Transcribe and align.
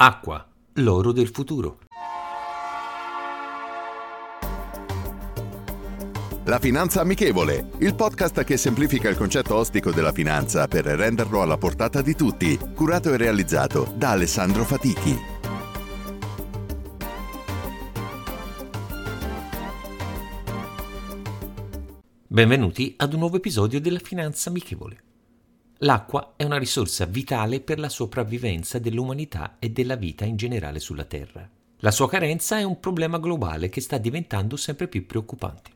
Acqua, 0.00 0.46
l'oro 0.74 1.10
del 1.10 1.26
futuro. 1.26 1.80
La 6.44 6.60
Finanza 6.60 7.00
Amichevole, 7.00 7.70
il 7.78 7.96
podcast 7.96 8.44
che 8.44 8.56
semplifica 8.56 9.08
il 9.08 9.16
concetto 9.16 9.56
ostico 9.56 9.90
della 9.90 10.12
finanza 10.12 10.68
per 10.68 10.84
renderlo 10.84 11.42
alla 11.42 11.58
portata 11.58 12.00
di 12.00 12.14
tutti, 12.14 12.56
curato 12.76 13.12
e 13.12 13.16
realizzato 13.16 13.92
da 13.96 14.10
Alessandro 14.10 14.62
Fatichi. 14.62 15.18
Benvenuti 22.28 22.94
ad 22.98 23.14
un 23.14 23.18
nuovo 23.18 23.38
episodio 23.38 23.80
della 23.80 23.98
Finanza 23.98 24.48
Amichevole. 24.48 25.06
L'acqua 25.82 26.32
è 26.34 26.42
una 26.42 26.58
risorsa 26.58 27.04
vitale 27.04 27.60
per 27.60 27.78
la 27.78 27.88
sopravvivenza 27.88 28.80
dell'umanità 28.80 29.58
e 29.60 29.70
della 29.70 29.94
vita 29.94 30.24
in 30.24 30.34
generale 30.34 30.80
sulla 30.80 31.04
Terra. 31.04 31.48
La 31.78 31.92
sua 31.92 32.08
carenza 32.08 32.58
è 32.58 32.64
un 32.64 32.80
problema 32.80 33.18
globale 33.18 33.68
che 33.68 33.80
sta 33.80 33.96
diventando 33.96 34.56
sempre 34.56 34.88
più 34.88 35.06
preoccupante. 35.06 35.70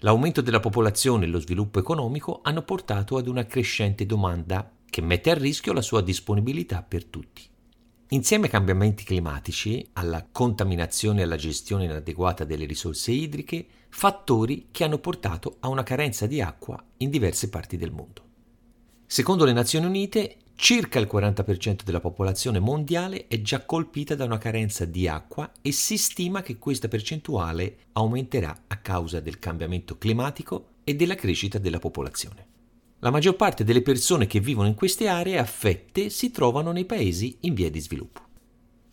L'aumento 0.00 0.42
della 0.42 0.60
popolazione 0.60 1.24
e 1.24 1.28
lo 1.28 1.40
sviluppo 1.40 1.78
economico 1.78 2.40
hanno 2.42 2.60
portato 2.60 3.16
ad 3.16 3.26
una 3.26 3.46
crescente 3.46 4.04
domanda 4.04 4.70
che 4.90 5.00
mette 5.00 5.30
a 5.30 5.34
rischio 5.34 5.72
la 5.72 5.80
sua 5.80 6.02
disponibilità 6.02 6.82
per 6.82 7.06
tutti. 7.06 7.48
Insieme 8.08 8.44
ai 8.44 8.50
cambiamenti 8.50 9.04
climatici, 9.04 9.88
alla 9.94 10.26
contaminazione 10.30 11.20
e 11.20 11.22
alla 11.22 11.36
gestione 11.36 11.84
inadeguata 11.84 12.44
delle 12.44 12.66
risorse 12.66 13.12
idriche, 13.12 13.66
fattori 13.88 14.68
che 14.70 14.84
hanno 14.84 14.98
portato 14.98 15.56
a 15.60 15.68
una 15.68 15.84
carenza 15.84 16.26
di 16.26 16.42
acqua 16.42 16.84
in 16.98 17.08
diverse 17.08 17.48
parti 17.48 17.78
del 17.78 17.92
mondo. 17.92 18.31
Secondo 19.12 19.44
le 19.44 19.52
Nazioni 19.52 19.84
Unite, 19.84 20.36
circa 20.54 20.98
il 20.98 21.06
40% 21.06 21.82
della 21.84 22.00
popolazione 22.00 22.60
mondiale 22.60 23.26
è 23.26 23.42
già 23.42 23.62
colpita 23.66 24.14
da 24.14 24.24
una 24.24 24.38
carenza 24.38 24.86
di 24.86 25.06
acqua 25.06 25.52
e 25.60 25.70
si 25.70 25.98
stima 25.98 26.40
che 26.40 26.56
questa 26.56 26.88
percentuale 26.88 27.76
aumenterà 27.92 28.62
a 28.68 28.78
causa 28.78 29.20
del 29.20 29.38
cambiamento 29.38 29.98
climatico 29.98 30.68
e 30.84 30.94
della 30.94 31.14
crescita 31.14 31.58
della 31.58 31.78
popolazione. 31.78 32.46
La 33.00 33.10
maggior 33.10 33.36
parte 33.36 33.64
delle 33.64 33.82
persone 33.82 34.26
che 34.26 34.40
vivono 34.40 34.68
in 34.68 34.74
queste 34.74 35.08
aree 35.08 35.36
affette 35.36 36.08
si 36.08 36.30
trovano 36.30 36.72
nei 36.72 36.86
paesi 36.86 37.36
in 37.40 37.52
via 37.52 37.70
di 37.70 37.80
sviluppo. 37.80 38.22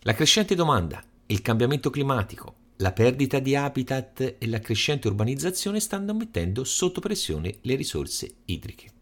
La 0.00 0.12
crescente 0.12 0.54
domanda, 0.54 1.02
il 1.28 1.40
cambiamento 1.40 1.88
climatico, 1.88 2.56
la 2.76 2.92
perdita 2.92 3.38
di 3.38 3.56
habitat 3.56 4.34
e 4.36 4.46
la 4.48 4.58
crescente 4.58 5.08
urbanizzazione 5.08 5.80
stanno 5.80 6.12
mettendo 6.12 6.62
sotto 6.64 7.00
pressione 7.00 7.56
le 7.62 7.74
risorse 7.74 8.30
idriche. 8.44 8.98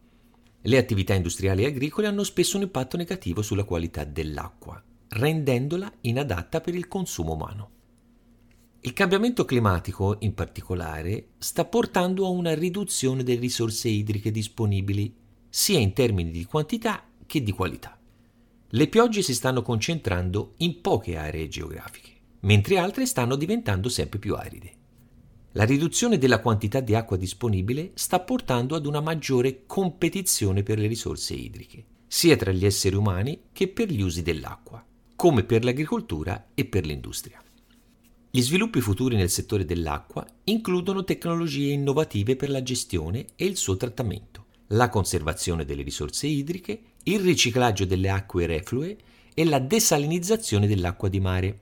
Le 0.68 0.76
attività 0.76 1.14
industriali 1.14 1.62
e 1.62 1.68
agricole 1.68 2.08
hanno 2.08 2.22
spesso 2.22 2.58
un 2.58 2.64
impatto 2.64 2.98
negativo 2.98 3.40
sulla 3.40 3.64
qualità 3.64 4.04
dell'acqua, 4.04 4.82
rendendola 5.08 5.90
inadatta 6.02 6.60
per 6.60 6.74
il 6.74 6.88
consumo 6.88 7.32
umano. 7.32 7.70
Il 8.80 8.92
cambiamento 8.92 9.46
climatico, 9.46 10.16
in 10.20 10.34
particolare, 10.34 11.28
sta 11.38 11.64
portando 11.64 12.26
a 12.26 12.28
una 12.28 12.54
riduzione 12.54 13.22
delle 13.22 13.40
risorse 13.40 13.88
idriche 13.88 14.30
disponibili, 14.30 15.14
sia 15.48 15.78
in 15.78 15.94
termini 15.94 16.30
di 16.30 16.44
quantità 16.44 17.02
che 17.24 17.42
di 17.42 17.52
qualità. 17.52 17.98
Le 18.68 18.88
piogge 18.88 19.22
si 19.22 19.32
stanno 19.32 19.62
concentrando 19.62 20.52
in 20.58 20.82
poche 20.82 21.16
aree 21.16 21.48
geografiche, 21.48 22.10
mentre 22.40 22.76
altre 22.76 23.06
stanno 23.06 23.36
diventando 23.36 23.88
sempre 23.88 24.18
più 24.18 24.34
aride. 24.34 24.77
La 25.58 25.64
riduzione 25.64 26.18
della 26.18 26.38
quantità 26.38 26.78
di 26.78 26.94
acqua 26.94 27.16
disponibile 27.16 27.90
sta 27.94 28.20
portando 28.20 28.76
ad 28.76 28.86
una 28.86 29.00
maggiore 29.00 29.66
competizione 29.66 30.62
per 30.62 30.78
le 30.78 30.86
risorse 30.86 31.34
idriche, 31.34 31.84
sia 32.06 32.36
tra 32.36 32.52
gli 32.52 32.64
esseri 32.64 32.94
umani 32.94 33.40
che 33.50 33.66
per 33.66 33.90
gli 33.90 34.00
usi 34.00 34.22
dell'acqua, 34.22 34.86
come 35.16 35.42
per 35.42 35.64
l'agricoltura 35.64 36.50
e 36.54 36.64
per 36.64 36.86
l'industria. 36.86 37.42
Gli 38.30 38.40
sviluppi 38.40 38.80
futuri 38.80 39.16
nel 39.16 39.30
settore 39.30 39.64
dell'acqua 39.64 40.24
includono 40.44 41.02
tecnologie 41.02 41.72
innovative 41.72 42.36
per 42.36 42.50
la 42.50 42.62
gestione 42.62 43.26
e 43.34 43.44
il 43.44 43.56
suo 43.56 43.76
trattamento, 43.76 44.44
la 44.68 44.88
conservazione 44.88 45.64
delle 45.64 45.82
risorse 45.82 46.28
idriche, 46.28 46.80
il 47.02 47.18
riciclaggio 47.18 47.84
delle 47.84 48.10
acque 48.10 48.46
reflue 48.46 48.96
e 49.34 49.44
la 49.44 49.58
desalinizzazione 49.58 50.68
dell'acqua 50.68 51.08
di 51.08 51.18
mare. 51.18 51.58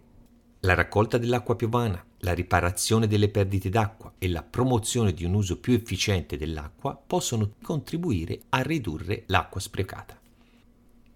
La 0.60 0.74
raccolta 0.74 1.16
dell'acqua 1.16 1.56
piovana, 1.56 2.05
la 2.20 2.32
riparazione 2.32 3.06
delle 3.06 3.28
perdite 3.28 3.68
d'acqua 3.68 4.14
e 4.18 4.28
la 4.28 4.42
promozione 4.42 5.12
di 5.12 5.24
un 5.24 5.34
uso 5.34 5.58
più 5.58 5.74
efficiente 5.74 6.36
dell'acqua 6.36 7.00
possono 7.06 7.54
contribuire 7.62 8.40
a 8.50 8.62
ridurre 8.62 9.24
l'acqua 9.26 9.60
sprecata. 9.60 10.18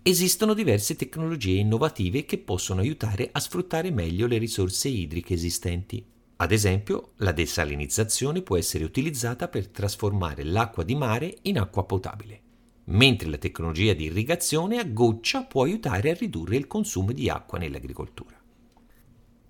Esistono 0.02 0.54
diverse 0.54 0.96
tecnologie 0.96 1.58
innovative 1.58 2.24
che 2.24 2.38
possono 2.38 2.80
aiutare 2.80 3.28
a 3.32 3.38
sfruttare 3.38 3.90
meglio 3.90 4.26
le 4.26 4.38
risorse 4.38 4.88
idriche 4.88 5.34
esistenti. 5.34 6.02
Ad 6.36 6.52
esempio, 6.52 7.12
la 7.16 7.32
desalinizzazione 7.32 8.40
può 8.40 8.56
essere 8.56 8.84
utilizzata 8.84 9.48
per 9.48 9.68
trasformare 9.68 10.42
l'acqua 10.42 10.84
di 10.84 10.94
mare 10.94 11.36
in 11.42 11.58
acqua 11.58 11.84
potabile, 11.84 12.40
mentre 12.84 13.28
la 13.28 13.36
tecnologia 13.36 13.92
di 13.92 14.04
irrigazione 14.04 14.78
a 14.78 14.84
goccia 14.84 15.44
può 15.44 15.64
aiutare 15.64 16.10
a 16.10 16.14
ridurre 16.14 16.56
il 16.56 16.66
consumo 16.66 17.12
di 17.12 17.28
acqua 17.28 17.58
nell'agricoltura. 17.58 18.39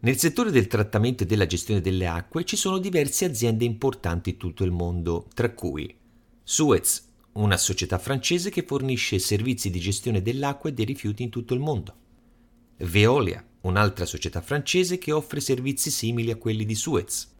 Nel 0.03 0.17
settore 0.17 0.51
del 0.51 0.67
trattamento 0.67 1.25
e 1.25 1.27
della 1.27 1.45
gestione 1.45 1.83
delle 1.83 2.07
acque 2.07 2.45
ci 2.45 2.57
sono 2.57 2.79
diverse 2.79 3.27
aziende 3.27 3.67
importanti 3.67 4.31
in 4.31 4.37
tutto 4.39 4.65
il 4.65 4.71
mondo, 4.71 5.29
tra 5.35 5.51
cui 5.53 5.95
Suez, 6.43 7.07
una 7.33 7.59
società 7.59 7.99
francese 7.99 8.49
che 8.49 8.63
fornisce 8.63 9.19
servizi 9.19 9.69
di 9.69 9.79
gestione 9.79 10.23
dell'acqua 10.23 10.71
e 10.71 10.73
dei 10.73 10.87
rifiuti 10.87 11.23
in 11.23 11.29
tutto 11.29 11.53
il 11.53 11.61
mondo. 11.61 11.95
Veolia, 12.79 13.45
un'altra 13.61 14.07
società 14.07 14.41
francese 14.41 14.97
che 14.97 15.13
offre 15.13 15.41
servizi 15.41 15.91
simili 15.91 16.31
a 16.31 16.37
quelli 16.37 16.65
di 16.65 16.75
Suez. 16.75 17.31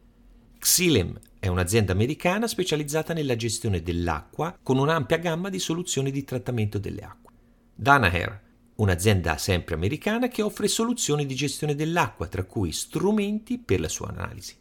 Xylem 0.59 1.19
è 1.39 1.49
un'azienda 1.49 1.93
americana 1.93 2.47
specializzata 2.47 3.15
nella 3.15 3.37
gestione 3.37 3.83
dell'acqua 3.83 4.59
con 4.63 4.77
un'ampia 4.77 5.17
gamma 5.17 5.49
di 5.49 5.59
soluzioni 5.59 6.11
di 6.11 6.25
trattamento 6.25 6.79
delle 6.79 7.01
acque. 7.01 7.33
Danaher, 7.75 8.49
un'azienda 8.81 9.37
sempre 9.37 9.75
americana 9.75 10.29
che 10.29 10.43
offre 10.43 10.67
soluzioni 10.67 11.27
di 11.27 11.35
gestione 11.35 11.75
dell'acqua, 11.75 12.27
tra 12.27 12.45
cui 12.45 12.73
strumenti 12.73 13.59
per 13.59 13.81
la 13.81 13.89
sua 13.89 14.09
analisi. 14.09 14.55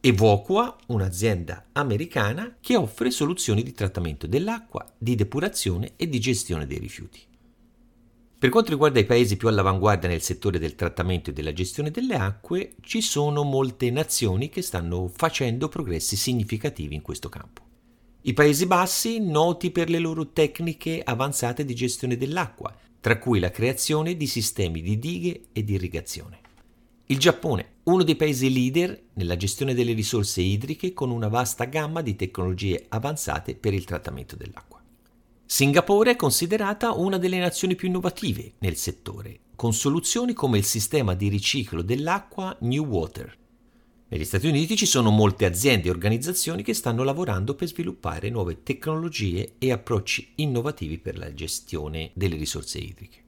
E 0.00 0.12
Vocua, 0.12 0.76
un'azienda 0.86 1.66
americana 1.72 2.56
che 2.60 2.76
offre 2.76 3.10
soluzioni 3.10 3.62
di 3.62 3.72
trattamento 3.72 4.26
dell'acqua, 4.26 4.90
di 4.96 5.14
depurazione 5.14 5.92
e 5.96 6.08
di 6.08 6.20
gestione 6.20 6.66
dei 6.66 6.78
rifiuti. 6.78 7.20
Per 8.38 8.48
quanto 8.48 8.70
riguarda 8.70 9.00
i 9.00 9.04
paesi 9.04 9.36
più 9.36 9.48
all'avanguardia 9.48 10.08
nel 10.08 10.22
settore 10.22 10.58
del 10.58 10.74
trattamento 10.74 11.28
e 11.28 11.32
della 11.34 11.52
gestione 11.52 11.90
delle 11.90 12.14
acque, 12.14 12.76
ci 12.80 13.02
sono 13.02 13.42
molte 13.42 13.90
nazioni 13.90 14.48
che 14.48 14.62
stanno 14.62 15.10
facendo 15.14 15.68
progressi 15.68 16.16
significativi 16.16 16.94
in 16.94 17.02
questo 17.02 17.28
campo. 17.28 17.66
I 18.22 18.32
Paesi 18.32 18.66
Bassi, 18.66 19.18
noti 19.18 19.70
per 19.70 19.90
le 19.90 19.98
loro 19.98 20.30
tecniche 20.30 21.02
avanzate 21.04 21.64
di 21.64 21.74
gestione 21.74 22.16
dell'acqua, 22.16 22.74
tra 23.00 23.18
cui 23.18 23.38
la 23.40 23.50
creazione 23.50 24.16
di 24.16 24.26
sistemi 24.26 24.82
di 24.82 24.98
dighe 24.98 25.46
e 25.52 25.64
di 25.64 25.72
irrigazione. 25.72 26.38
Il 27.06 27.18
Giappone, 27.18 27.78
uno 27.84 28.04
dei 28.04 28.14
paesi 28.14 28.52
leader 28.52 28.96
nella 29.14 29.36
gestione 29.36 29.74
delle 29.74 29.94
risorse 29.94 30.42
idriche 30.42 30.92
con 30.92 31.10
una 31.10 31.28
vasta 31.28 31.64
gamma 31.64 32.02
di 32.02 32.14
tecnologie 32.14 32.86
avanzate 32.88 33.56
per 33.56 33.74
il 33.74 33.84
trattamento 33.84 34.36
dell'acqua. 34.36 34.80
Singapore 35.44 36.12
è 36.12 36.16
considerata 36.16 36.92
una 36.92 37.18
delle 37.18 37.38
nazioni 37.38 37.74
più 37.74 37.88
innovative 37.88 38.52
nel 38.58 38.76
settore, 38.76 39.40
con 39.56 39.72
soluzioni 39.72 40.32
come 40.32 40.58
il 40.58 40.64
sistema 40.64 41.14
di 41.14 41.28
riciclo 41.28 41.82
dell'acqua 41.82 42.56
New 42.60 42.84
Water, 42.84 43.36
negli 44.12 44.24
Stati 44.24 44.48
Uniti 44.48 44.76
ci 44.76 44.86
sono 44.86 45.10
molte 45.10 45.44
aziende 45.44 45.86
e 45.86 45.90
organizzazioni 45.90 46.64
che 46.64 46.74
stanno 46.74 47.04
lavorando 47.04 47.54
per 47.54 47.68
sviluppare 47.68 48.28
nuove 48.28 48.64
tecnologie 48.64 49.52
e 49.58 49.70
approcci 49.70 50.32
innovativi 50.36 50.98
per 50.98 51.16
la 51.16 51.32
gestione 51.32 52.10
delle 52.14 52.34
risorse 52.36 52.78
idriche. 52.78 53.18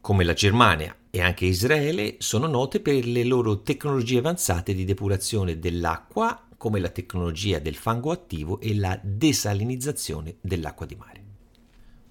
Come 0.00 0.24
la 0.24 0.32
Germania 0.32 0.96
e 1.10 1.20
anche 1.20 1.44
Israele 1.44 2.16
sono 2.18 2.48
note 2.48 2.80
per 2.80 3.06
le 3.06 3.22
loro 3.22 3.62
tecnologie 3.62 4.18
avanzate 4.18 4.74
di 4.74 4.84
depurazione 4.84 5.60
dell'acqua, 5.60 6.48
come 6.56 6.80
la 6.80 6.88
tecnologia 6.88 7.60
del 7.60 7.76
fango 7.76 8.10
attivo 8.10 8.58
e 8.58 8.74
la 8.74 8.98
desalinizzazione 9.00 10.38
dell'acqua 10.40 10.86
di 10.86 10.96
mare. 10.96 11.15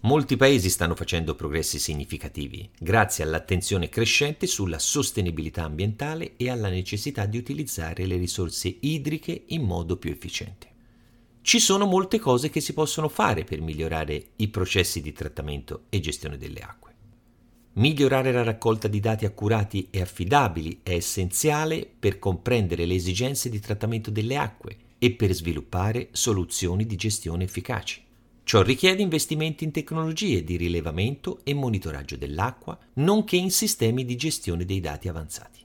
Molti 0.05 0.37
paesi 0.37 0.69
stanno 0.69 0.93
facendo 0.93 1.33
progressi 1.33 1.79
significativi, 1.79 2.69
grazie 2.77 3.23
all'attenzione 3.23 3.89
crescente 3.89 4.45
sulla 4.45 4.77
sostenibilità 4.77 5.63
ambientale 5.63 6.33
e 6.37 6.51
alla 6.51 6.69
necessità 6.69 7.25
di 7.25 7.39
utilizzare 7.39 8.05
le 8.05 8.15
risorse 8.15 8.77
idriche 8.81 9.45
in 9.47 9.63
modo 9.63 9.97
più 9.97 10.11
efficiente. 10.11 10.67
Ci 11.41 11.57
sono 11.57 11.87
molte 11.87 12.19
cose 12.19 12.51
che 12.51 12.61
si 12.61 12.73
possono 12.73 13.09
fare 13.09 13.45
per 13.45 13.61
migliorare 13.61 14.27
i 14.35 14.47
processi 14.49 15.01
di 15.01 15.11
trattamento 15.11 15.85
e 15.89 15.99
gestione 15.99 16.37
delle 16.37 16.59
acque. 16.59 16.93
Migliorare 17.73 18.31
la 18.31 18.43
raccolta 18.43 18.87
di 18.87 18.99
dati 18.99 19.25
accurati 19.25 19.87
e 19.89 20.01
affidabili 20.01 20.81
è 20.83 20.91
essenziale 20.91 21.89
per 21.97 22.19
comprendere 22.19 22.85
le 22.85 22.93
esigenze 22.93 23.49
di 23.49 23.59
trattamento 23.59 24.11
delle 24.11 24.37
acque 24.37 24.77
e 24.99 25.09
per 25.13 25.33
sviluppare 25.33 26.09
soluzioni 26.11 26.85
di 26.85 26.95
gestione 26.95 27.45
efficaci. 27.45 28.04
Ciò 28.45 28.61
richiede 28.61 29.01
investimenti 29.01 29.63
in 29.63 29.71
tecnologie 29.71 30.43
di 30.43 30.55
rilevamento 30.55 31.39
e 31.43 31.55
monitoraggio 31.55 32.15
dell'acqua, 32.15 32.77
nonché 32.93 33.37
in 33.37 33.49
sistemi 33.49 34.05
di 34.05 34.15
gestione 34.15 34.65
dei 34.65 34.79
dati 34.79 35.07
avanzati. 35.07 35.61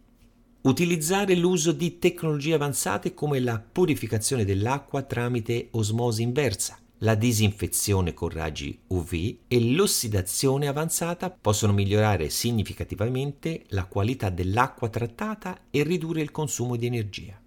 Utilizzare 0.63 1.35
l'uso 1.35 1.73
di 1.73 1.99
tecnologie 1.99 2.55
avanzate 2.55 3.13
come 3.13 3.39
la 3.39 3.61
purificazione 3.61 4.47
dell'acqua 4.47 5.03
tramite 5.03 5.69
osmosi 5.73 6.23
inversa, 6.23 6.79
la 7.01 7.15
disinfezione 7.15 8.15
con 8.15 8.31
raggi 8.31 8.79
UV 8.87 9.37
e 9.47 9.61
l'ossidazione 9.61 10.67
avanzata 10.67 11.29
possono 11.29 11.75
migliorare 11.75 12.31
significativamente 12.31 13.65
la 13.69 13.85
qualità 13.85 14.31
dell'acqua 14.31 14.89
trattata 14.89 15.65
e 15.71 15.83
ridurre 15.83 16.23
il 16.23 16.31
consumo 16.31 16.77
di 16.77 16.87
energia. 16.87 17.39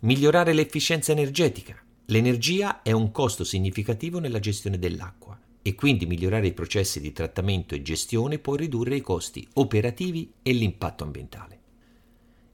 Migliorare 0.00 0.52
l'efficienza 0.52 1.12
energetica, 1.12 1.80
L'energia 2.10 2.82
è 2.82 2.92
un 2.92 3.10
costo 3.10 3.42
significativo 3.42 4.20
nella 4.20 4.38
gestione 4.38 4.78
dell'acqua 4.78 5.36
e 5.60 5.74
quindi 5.74 6.06
migliorare 6.06 6.46
i 6.46 6.52
processi 6.52 7.00
di 7.00 7.12
trattamento 7.12 7.74
e 7.74 7.82
gestione 7.82 8.38
può 8.38 8.54
ridurre 8.54 8.94
i 8.94 9.00
costi 9.00 9.44
operativi 9.54 10.34
e 10.40 10.52
l'impatto 10.52 11.02
ambientale. 11.02 11.60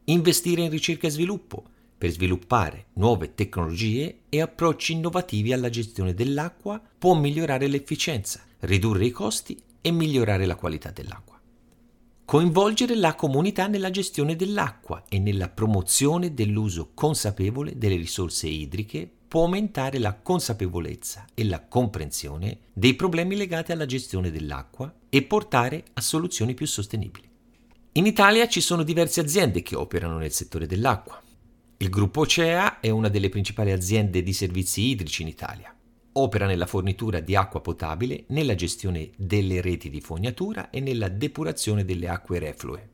Investire 0.04 0.62
in 0.62 0.70
ricerca 0.70 1.06
e 1.06 1.10
sviluppo 1.10 1.64
per 1.98 2.10
sviluppare 2.10 2.86
nuove 2.94 3.34
tecnologie 3.34 4.20
e 4.30 4.40
approcci 4.40 4.94
innovativi 4.94 5.52
alla 5.52 5.68
gestione 5.68 6.14
dell'acqua 6.14 6.80
può 6.98 7.14
migliorare 7.14 7.66
l'efficienza, 7.66 8.40
ridurre 8.60 9.04
i 9.04 9.10
costi 9.10 9.62
e 9.82 9.90
migliorare 9.90 10.46
la 10.46 10.56
qualità 10.56 10.90
dell'acqua. 10.90 11.38
Coinvolgere 12.24 12.96
la 12.96 13.14
comunità 13.14 13.66
nella 13.66 13.90
gestione 13.90 14.34
dell'acqua 14.34 15.04
e 15.10 15.18
nella 15.18 15.50
promozione 15.50 16.32
dell'uso 16.32 16.92
consapevole 16.94 17.76
delle 17.76 17.96
risorse 17.96 18.48
idriche 18.48 19.10
può 19.32 19.44
aumentare 19.44 19.98
la 19.98 20.12
consapevolezza 20.12 21.24
e 21.32 21.46
la 21.46 21.64
comprensione 21.66 22.64
dei 22.70 22.92
problemi 22.92 23.34
legati 23.34 23.72
alla 23.72 23.86
gestione 23.86 24.30
dell'acqua 24.30 24.94
e 25.08 25.22
portare 25.22 25.84
a 25.94 26.02
soluzioni 26.02 26.52
più 26.52 26.66
sostenibili. 26.66 27.26
In 27.92 28.04
Italia 28.04 28.46
ci 28.46 28.60
sono 28.60 28.82
diverse 28.82 29.20
aziende 29.20 29.62
che 29.62 29.74
operano 29.74 30.18
nel 30.18 30.32
settore 30.32 30.66
dell'acqua. 30.66 31.18
Il 31.78 31.88
gruppo 31.88 32.20
Ocea 32.20 32.78
è 32.80 32.90
una 32.90 33.08
delle 33.08 33.30
principali 33.30 33.72
aziende 33.72 34.22
di 34.22 34.34
servizi 34.34 34.82
idrici 34.82 35.22
in 35.22 35.28
Italia. 35.28 35.74
Opera 36.12 36.44
nella 36.44 36.66
fornitura 36.66 37.20
di 37.20 37.34
acqua 37.34 37.62
potabile, 37.62 38.24
nella 38.28 38.54
gestione 38.54 39.12
delle 39.16 39.62
reti 39.62 39.88
di 39.88 40.02
fognatura 40.02 40.68
e 40.68 40.80
nella 40.80 41.08
depurazione 41.08 41.86
delle 41.86 42.08
acque 42.08 42.38
reflue. 42.38 42.90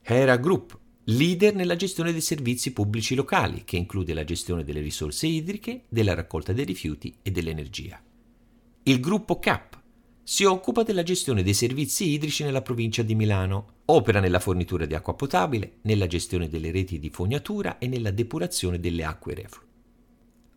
Hera 0.00 0.38
Group 0.38 0.78
leader 1.04 1.54
nella 1.54 1.76
gestione 1.76 2.12
dei 2.12 2.22
servizi 2.22 2.72
pubblici 2.72 3.14
locali, 3.14 3.64
che 3.64 3.76
include 3.76 4.14
la 4.14 4.24
gestione 4.24 4.64
delle 4.64 4.80
risorse 4.80 5.26
idriche, 5.26 5.82
della 5.88 6.14
raccolta 6.14 6.52
dei 6.52 6.64
rifiuti 6.64 7.14
e 7.22 7.30
dell'energia. 7.30 8.00
Il 8.84 9.00
gruppo 9.00 9.38
CAP 9.38 9.82
si 10.22 10.44
occupa 10.44 10.82
della 10.82 11.02
gestione 11.02 11.42
dei 11.42 11.52
servizi 11.52 12.08
idrici 12.08 12.42
nella 12.42 12.62
provincia 12.62 13.02
di 13.02 13.14
Milano, 13.14 13.72
opera 13.86 14.20
nella 14.20 14.40
fornitura 14.40 14.86
di 14.86 14.94
acqua 14.94 15.14
potabile, 15.14 15.78
nella 15.82 16.06
gestione 16.06 16.48
delle 16.48 16.70
reti 16.70 16.98
di 16.98 17.10
fognatura 17.10 17.76
e 17.76 17.86
nella 17.86 18.10
depurazione 18.10 18.80
delle 18.80 19.04
acque 19.04 19.34
reflue. 19.34 19.66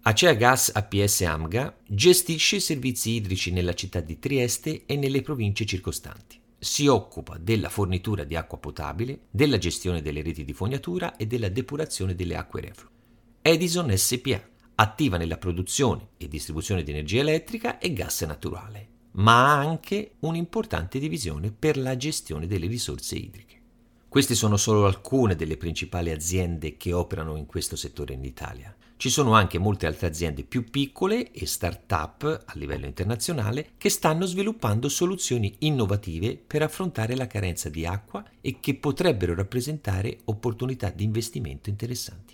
Acea 0.04 0.34
Gas 0.34 0.72
APS 0.74 1.22
Amga 1.22 1.76
gestisce 1.86 2.56
i 2.56 2.62
servizi 2.62 3.12
idrici 3.12 3.52
nella 3.52 3.74
città 3.74 4.00
di 4.00 4.18
Trieste 4.20 4.86
e 4.86 4.96
nelle 4.96 5.22
province 5.22 5.66
circostanti 5.66 6.40
si 6.60 6.88
occupa 6.88 7.38
della 7.38 7.70
fornitura 7.70 8.24
di 8.24 8.36
acqua 8.36 8.58
potabile, 8.58 9.22
della 9.30 9.58
gestione 9.58 10.02
delle 10.02 10.22
reti 10.22 10.44
di 10.44 10.54
fognatura 10.54 11.16
e 11.16 11.28
della 11.28 11.50
depurazione 11.50 12.16
delle 12.16 12.36
acque 12.36 12.62
reflue. 12.62 12.92
Edison 13.42 13.96
SPA, 13.96 14.42
attiva 14.76 15.18
nella 15.18 15.38
produzione 15.38 16.10
e 16.18 16.28
distribuzione 16.28 16.84
di 16.84 16.92
energia 16.92 17.22
elettrica 17.22 17.78
e 17.78 17.94
gas 17.94 18.22
naturale, 18.22 18.90
ma 19.12 19.54
ha 19.54 19.58
anche 19.58 20.16
un'importante 20.20 21.00
divisione 21.00 21.52
per 21.52 21.78
la 21.78 21.96
gestione 21.96 22.48
delle 22.48 22.68
risorse 22.68 23.16
idriche. 23.16 23.56
Queste 24.10 24.36
sono 24.36 24.58
solo 24.58 24.86
alcune 24.86 25.36
delle 25.36 25.58
principali 25.58 26.12
aziende 26.12 26.78
che 26.78 26.94
operano 26.94 27.36
in 27.36 27.46
questo 27.46 27.76
settore 27.76 28.14
in 28.14 28.24
Italia. 28.24 28.76
Ci 28.98 29.12
sono 29.12 29.34
anche 29.34 29.60
molte 29.60 29.86
altre 29.86 30.08
aziende 30.08 30.44
più 30.44 30.72
piccole 30.72 31.32
e 31.32 31.46
start-up 31.46 32.46
a 32.46 32.54
livello 32.56 32.88
internazionale 32.88 33.74
che 33.78 33.90
stanno 33.90 34.26
sviluppando 34.26 34.90
soluzioni 34.90 35.54
innovative 35.60 36.36
per 36.36 36.64
affrontare 36.64 37.16
la 37.16 37.28
carenza 37.28 37.70
di 37.70 37.86
acqua 37.86 38.26
e 38.42 38.60
che 38.60 38.74
potrebbero 38.74 39.36
rappresentare 39.36 40.18
opportunità 40.26 40.90
di 40.90 41.04
investimento 41.04 41.70
interessanti. 41.70 42.34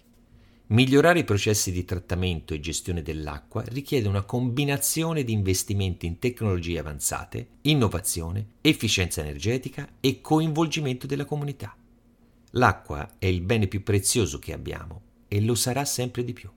Migliorare 0.68 1.19
i 1.19 1.25
processi 1.25 1.69
di 1.69 1.83
trattamento 1.83 2.54
e 2.54 2.62
gestione 2.62 3.01
dell'acqua 3.01 3.62
richiede 3.68 4.07
una 4.07 4.24
combinazione 4.24 5.25
di 5.25 5.33
investimenti 5.33 6.06
in 6.06 6.18
tecnologie 6.18 6.80
avanzate, 6.80 7.48
innovazione, 7.63 8.51
efficienza 8.62 9.19
energetica 9.19 9.86
e 10.00 10.21
coinvolgimento 10.21 11.07
della 11.07 11.25
comunità. 11.25 11.75
L'acqua 12.51 13.15
è 13.19 13.25
il 13.25 13.42
bene 13.42 13.68
più 13.68 13.83
prezioso 13.83 14.39
che 14.39 14.54
abbiamo 14.54 15.12
e 15.33 15.41
lo 15.41 15.56
sarà 15.56 15.83
sempre 15.83 16.24
di 16.24 16.31
più. 16.31 16.47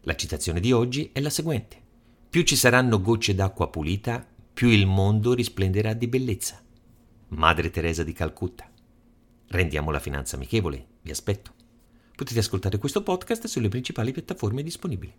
La 0.00 0.16
citazione 0.16 0.58
di 0.58 0.72
oggi 0.72 1.10
è 1.12 1.20
la 1.20 1.30
seguente. 1.30 1.80
Più 2.28 2.42
ci 2.42 2.56
saranno 2.56 3.00
gocce 3.00 3.32
d'acqua 3.32 3.70
pulita, 3.70 4.26
più 4.52 4.70
il 4.70 4.86
mondo 4.86 5.34
risplenderà 5.34 5.92
di 5.92 6.08
bellezza. 6.08 6.60
Madre 7.28 7.70
Teresa 7.70 8.02
di 8.02 8.12
Calcutta. 8.12 8.68
Rendiamo 9.46 9.92
la 9.92 10.00
finanza 10.00 10.34
amichevole, 10.34 10.84
vi 11.02 11.12
aspetto. 11.12 11.52
Potete 12.16 12.40
ascoltare 12.40 12.78
questo 12.78 13.04
podcast 13.04 13.46
sulle 13.46 13.68
principali 13.68 14.10
piattaforme 14.10 14.64
disponibili. 14.64 15.14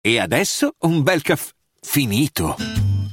E 0.00 0.18
adesso 0.18 0.74
un 0.80 1.04
bel 1.04 1.22
caffè 1.22 1.52
finito. 1.80 2.79